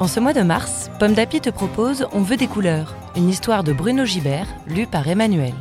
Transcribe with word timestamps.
En 0.00 0.06
ce 0.06 0.20
mois 0.20 0.32
de 0.32 0.42
mars, 0.42 0.92
Pomme 1.00 1.14
d'Api 1.14 1.40
te 1.40 1.50
propose 1.50 2.06
On 2.12 2.22
veut 2.22 2.36
des 2.36 2.46
couleurs, 2.46 2.94
une 3.16 3.28
histoire 3.28 3.64
de 3.64 3.72
Bruno 3.72 4.04
Gibert, 4.04 4.46
lue 4.68 4.86
par 4.86 5.08
Emmanuel. 5.08 5.54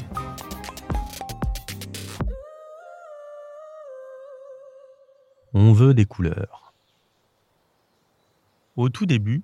On 5.55 5.73
veut 5.73 5.95
des 5.95 6.05
couleurs. 6.05 6.71
Au 8.75 8.89
tout 8.89 9.07
début, 9.07 9.41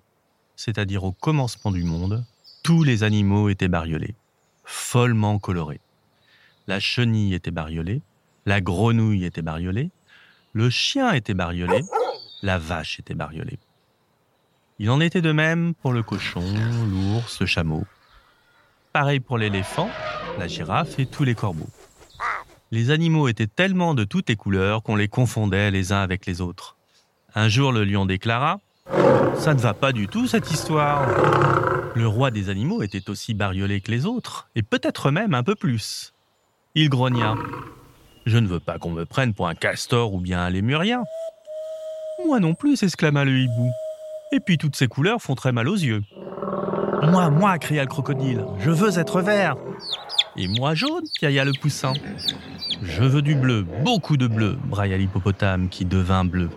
c'est-à-dire 0.56 1.04
au 1.04 1.12
commencement 1.12 1.72
du 1.72 1.84
monde, 1.84 2.24
tous 2.62 2.84
les 2.84 3.02
animaux 3.02 3.50
étaient 3.50 3.68
bariolés, 3.68 4.14
follement 4.64 5.40
colorés. 5.40 5.82
La 6.68 6.80
chenille 6.80 7.34
était 7.34 7.50
bariolée, 7.50 8.04
la 8.46 8.62
grenouille 8.62 9.26
était 9.26 9.42
bariolée, 9.42 9.90
le 10.54 10.70
chien 10.70 11.14
était 11.14 11.34
bariolé, 11.34 11.82
la 12.44 12.60
vache 12.60 13.00
était 13.00 13.16
bariolée. 13.16 13.58
Il 14.80 14.90
en 14.90 15.00
était 15.00 15.22
de 15.22 15.32
même 15.32 15.76
pour 15.76 15.94
le 15.94 16.02
cochon, 16.02 16.44
l'ours, 16.90 17.40
le 17.40 17.46
chameau. 17.46 17.84
Pareil 18.92 19.20
pour 19.20 19.38
l'éléphant, 19.38 19.90
la 20.40 20.48
girafe 20.48 20.98
et 21.00 21.06
tous 21.06 21.24
les 21.24 21.36
corbeaux. 21.36 21.70
Les 22.72 22.90
animaux 22.90 23.28
étaient 23.28 23.48
tellement 23.48 23.94
de 23.94 24.04
toutes 24.04 24.30
les 24.30 24.36
couleurs 24.36 24.82
qu'on 24.82 24.96
les 24.96 25.08
confondait 25.08 25.70
les 25.70 25.92
uns 25.92 26.02
avec 26.02 26.26
les 26.26 26.42
autres. 26.42 26.76
Un 27.36 27.50
jour, 27.50 27.72
le 27.72 27.86
lion 27.86 28.08
déclara⁇ 28.08 28.60
Ça 29.40 29.54
ne 29.54 29.60
va 29.60 29.76
pas 29.76 29.92
du 29.92 30.08
tout 30.08 30.28
cette 30.28 30.50
histoire!⁇ 30.50 31.08
Le 31.94 32.08
roi 32.08 32.32
des 32.32 32.50
animaux 32.50 32.82
était 32.82 33.12
aussi 33.12 33.36
bariolé 33.36 33.80
que 33.80 33.92
les 33.92 34.08
autres, 34.08 34.50
et 34.56 34.64
peut-être 34.64 35.12
même 35.12 35.36
un 35.36 35.44
peu 35.44 35.54
plus. 35.54 36.14
Il 36.74 36.90
grogna⁇ 36.90 37.36
Je 38.26 38.40
ne 38.40 38.48
veux 38.48 38.60
pas 38.60 38.80
qu'on 38.80 38.92
me 38.92 39.06
prenne 39.06 39.36
pour 39.36 39.48
un 39.48 39.56
castor 39.56 40.14
ou 40.16 40.20
bien 40.20 40.40
un 40.40 40.50
lémurien. 40.50 41.04
Moi 42.26 42.40
non 42.40 42.56
plus, 42.56 42.78
s'exclama 42.78 43.24
le 43.24 43.38
hibou. 43.38 43.70
Et 44.34 44.40
puis 44.40 44.58
toutes 44.58 44.76
ces 44.76 44.88
couleurs 44.88 45.22
font 45.22 45.36
très 45.36 45.52
mal 45.52 45.70
aux 45.70 45.76
yeux. 45.76 46.02
Moi, 47.04 47.30
moi, 47.30 47.60
cria 47.60 47.84
le 47.84 47.88
crocodile, 47.88 48.44
je 48.58 48.72
veux 48.72 48.98
être 48.98 49.22
vert. 49.22 49.56
Et 50.36 50.48
moi 50.48 50.74
jaune, 50.74 51.04
piailla 51.20 51.46
le 51.46 51.52
poussin. 51.52 51.94
Je 52.82 53.04
veux 53.04 53.22
du 53.22 53.36
bleu, 53.36 53.64
beaucoup 53.84 54.18
de 54.18 54.26
bleu, 54.26 54.58
brailla 54.66 54.98
l'hippopotame 54.98 55.70
qui 55.70 55.86
devint 55.86 56.26
bleu. 56.26 56.50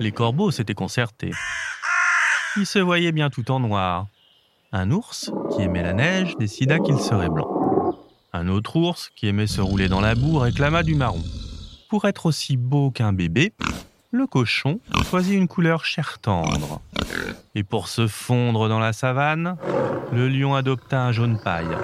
Les 0.00 0.10
corbeaux 0.10 0.50
s'étaient 0.50 0.74
concertés. 0.74 1.30
Ils 2.56 2.66
se 2.66 2.80
voyaient 2.80 3.12
bien 3.12 3.30
tout 3.30 3.48
en 3.52 3.60
noir. 3.60 4.08
Un 4.72 4.90
ours, 4.90 5.30
qui 5.54 5.62
aimait 5.62 5.84
la 5.84 5.92
neige, 5.92 6.34
décida 6.36 6.80
qu'il 6.80 6.98
serait 6.98 7.28
blanc. 7.28 7.46
Un 8.32 8.48
autre 8.48 8.74
ours, 8.74 9.10
qui 9.14 9.28
aimait 9.28 9.46
se 9.46 9.60
rouler 9.60 9.88
dans 9.88 10.00
la 10.00 10.16
boue, 10.16 10.38
réclama 10.38 10.82
du 10.82 10.96
marron. 10.96 11.22
Pour 11.90 12.06
être 12.06 12.26
aussi 12.26 12.56
beau 12.56 12.90
qu'un 12.90 13.12
bébé, 13.12 13.52
le 14.10 14.26
cochon 14.26 14.80
choisit 15.04 15.34
une 15.34 15.48
couleur 15.48 15.84
chair 15.84 16.18
tendre. 16.18 16.80
Et 17.54 17.62
pour 17.62 17.88
se 17.88 18.06
fondre 18.06 18.68
dans 18.68 18.78
la 18.78 18.92
savane, 18.92 19.56
le 20.12 20.28
lion 20.28 20.54
adopta 20.54 21.02
un 21.02 21.12
jaune 21.12 21.38
paille, 21.38 21.76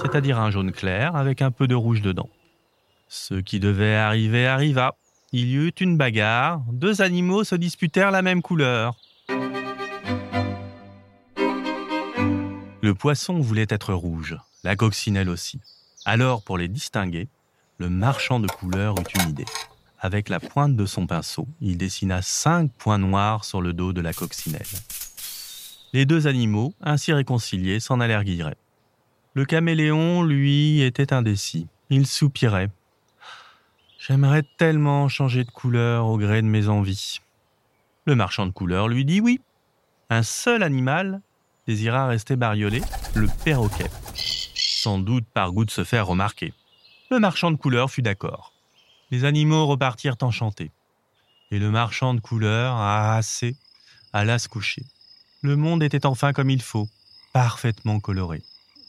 c'est-à-dire 0.00 0.38
un 0.38 0.50
jaune 0.50 0.72
clair 0.72 1.16
avec 1.16 1.42
un 1.42 1.50
peu 1.50 1.66
de 1.66 1.74
rouge 1.74 2.00
dedans. 2.00 2.30
Ce 3.08 3.34
qui 3.34 3.60
devait 3.60 3.94
arriver 3.94 4.46
arriva. 4.46 4.94
Il 5.32 5.48
y 5.48 5.56
eut 5.56 5.74
une 5.80 5.96
bagarre, 5.96 6.62
deux 6.72 7.02
animaux 7.02 7.44
se 7.44 7.56
disputèrent 7.56 8.10
la 8.10 8.22
même 8.22 8.42
couleur. 8.42 8.94
Le 12.80 12.94
poisson 12.94 13.40
voulait 13.40 13.66
être 13.68 13.92
rouge, 13.92 14.36
la 14.62 14.76
coccinelle 14.76 15.28
aussi. 15.28 15.60
Alors, 16.04 16.42
pour 16.42 16.56
les 16.56 16.68
distinguer, 16.68 17.28
le 17.78 17.90
marchand 17.90 18.38
de 18.38 18.46
couleurs 18.46 18.94
eut 18.98 19.20
une 19.20 19.30
idée. 19.30 19.44
Avec 19.98 20.28
la 20.28 20.40
pointe 20.40 20.76
de 20.76 20.84
son 20.84 21.06
pinceau, 21.06 21.48
il 21.60 21.78
dessina 21.78 22.20
cinq 22.22 22.70
points 22.72 22.98
noirs 22.98 23.44
sur 23.44 23.62
le 23.62 23.72
dos 23.72 23.92
de 23.92 24.00
la 24.00 24.12
coccinelle. 24.12 24.66
Les 25.92 26.04
deux 26.04 26.26
animaux, 26.26 26.74
ainsi 26.82 27.12
réconciliés, 27.12 27.80
s'en 27.80 28.00
allèrent. 28.00 28.22
Le 29.34 29.44
caméléon, 29.44 30.22
lui, 30.22 30.82
était 30.82 31.12
indécis. 31.12 31.66
Il 31.88 32.06
soupirait. 32.06 32.70
J'aimerais 33.98 34.44
tellement 34.58 35.08
changer 35.08 35.44
de 35.44 35.50
couleur 35.50 36.06
au 36.06 36.18
gré 36.18 36.42
de 36.42 36.46
mes 36.46 36.68
envies. 36.68 37.20
Le 38.04 38.14
marchand 38.14 38.46
de 38.46 38.52
couleurs 38.52 38.88
lui 38.88 39.04
dit 39.04 39.20
oui. 39.20 39.40
Un 40.10 40.22
seul 40.22 40.62
animal 40.62 41.20
désira 41.66 42.06
rester 42.06 42.36
bariolé, 42.36 42.82
le 43.14 43.28
perroquet. 43.44 43.90
Sans 44.14 44.98
doute 44.98 45.26
par 45.32 45.52
goût 45.52 45.64
de 45.64 45.70
se 45.70 45.82
faire 45.82 46.06
remarquer. 46.06 46.52
Le 47.10 47.18
marchand 47.18 47.50
de 47.50 47.56
couleurs 47.56 47.90
fut 47.90 48.02
d'accord. 48.02 48.52
Les 49.12 49.24
animaux 49.24 49.66
repartirent 49.66 50.16
enchantés. 50.22 50.72
Et 51.52 51.60
le 51.60 51.70
marchand 51.70 52.12
de 52.12 52.20
couleurs, 52.20 52.76
assez, 52.76 53.54
alla 54.12 54.38
se 54.40 54.48
coucher. 54.48 54.82
Le 55.42 55.54
monde 55.56 55.82
était 55.82 56.06
enfin 56.06 56.32
comme 56.32 56.50
il 56.50 56.60
faut, 56.60 56.88
parfaitement 57.32 58.00
coloré. 58.00 58.42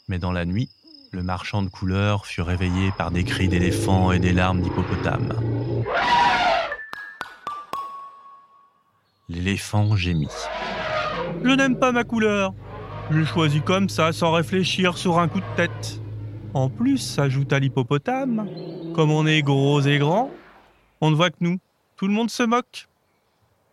Mais 0.08 0.18
dans 0.18 0.32
la 0.32 0.44
nuit, 0.44 0.70
le 1.12 1.22
marchand 1.22 1.62
de 1.62 1.68
couleurs 1.68 2.26
fut 2.26 2.42
réveillé 2.42 2.90
par 2.98 3.12
des 3.12 3.22
cris 3.22 3.46
d'éléphants 3.46 4.10
et 4.10 4.18
des 4.18 4.32
larmes 4.32 4.60
d'hippopotame. 4.60 5.34
L'éléphant 9.28 9.94
gémit. 9.94 10.26
Je 11.44 11.50
n'aime 11.50 11.78
pas 11.78 11.92
ma 11.92 12.02
couleur. 12.02 12.54
Je 13.12 13.24
choisis 13.24 13.62
comme 13.64 13.88
ça, 13.88 14.12
sans 14.12 14.32
réfléchir, 14.32 14.98
sur 14.98 15.20
un 15.20 15.28
coup 15.28 15.40
de 15.40 15.56
tête. 15.56 16.00
En 16.54 16.70
plus, 16.70 17.18
ajouta 17.18 17.58
l'hippopotame, 17.58 18.48
comme 18.94 19.10
on 19.10 19.26
est 19.26 19.42
gros 19.42 19.80
et 19.82 19.98
grand, 19.98 20.30
on 21.00 21.10
ne 21.10 21.16
voit 21.16 21.30
que 21.30 21.36
nous. 21.40 21.58
Tout 21.96 22.06
le 22.06 22.14
monde 22.14 22.30
se 22.30 22.42
moque. 22.42 22.88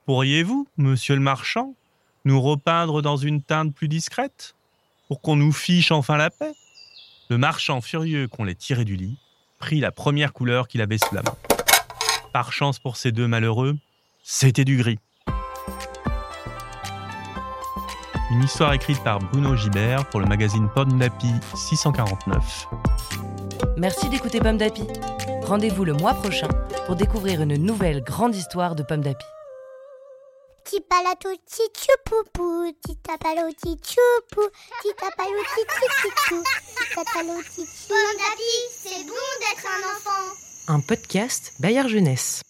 Pourriez-vous, 0.06 0.68
monsieur 0.78 1.16
le 1.16 1.22
marchand, 1.22 1.74
nous 2.26 2.42
repeindre 2.42 3.02
dans 3.02 3.18
une 3.18 3.42
teinte 3.42 3.74
plus 3.74 3.88
discrète 3.88 4.56
Pour 5.08 5.22
qu'on 5.22 5.36
nous 5.36 5.52
fiche 5.52 5.92
enfin 5.92 6.18
la 6.18 6.30
paix? 6.30 6.54
Le 7.30 7.38
marchand, 7.38 7.82
furieux 7.82 8.28
qu'on 8.28 8.44
l'ait 8.44 8.56
tiré 8.56 8.84
du 8.84 8.96
lit, 8.96 9.18
prit 9.58 9.80
la 9.80 9.92
première 9.92 10.34
couleur 10.34 10.68
qu'il 10.68 10.82
avait 10.82 10.98
sous 10.98 11.16
la 11.16 11.24
main. 11.24 11.36
Par 12.34 12.52
chance 12.52 12.80
pour 12.80 12.98
ces 12.98 13.12
deux 13.12 13.28
malheureux, 13.28 13.78
c'était 14.24 14.66
du 14.66 14.78
gris. 14.78 15.00
Une 18.36 18.44
histoire 18.44 18.74
écrite 18.74 19.02
par 19.02 19.20
Bruno 19.20 19.56
Gibert 19.56 20.10
pour 20.10 20.20
le 20.20 20.26
magazine 20.26 20.68
Pomme 20.76 21.00
d'Api 21.00 21.32
649. 21.56 22.68
Merci 23.78 24.10
d'écouter 24.10 24.42
Pomme 24.42 24.58
d'Api. 24.58 24.84
Rendez-vous 25.44 25.86
le 25.86 25.94
mois 25.94 26.14
prochain 26.16 26.50
pour 26.86 26.98
découvrir 26.98 27.42
une 27.42 27.56
nouvelle 27.56 28.04
grande 28.04 28.36
histoire 28.36 28.76
de 28.76 28.84
Pomme 28.84 29.00
d'Api. 29.00 29.24
Petit 30.66 30.82
palato, 30.82 31.30
petit 31.46 31.90
poupou. 32.04 32.74
Petit 32.84 32.98
tapalo, 32.98 33.48
petit 33.54 33.78
choupou. 33.82 34.50
Petit 34.82 34.94
tapalo, 34.98 35.32
petit 35.56 36.10
chou. 36.28 36.44
Petit 36.44 36.94
tapalo, 36.94 37.38
petit 37.40 37.66
Pomme 37.88 38.18
d'Api, 38.18 38.54
c'est 38.70 39.06
bon 39.06 39.14
d'être 39.40 39.66
un 39.66 39.96
enfant. 39.96 40.34
Un 40.68 40.82
podcast 40.82 41.54
Bayard 41.62 41.88
Jeunesse. 41.88 42.42